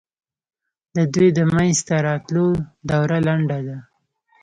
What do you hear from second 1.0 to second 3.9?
دوی د منځته راتلو دوره لنډه ده.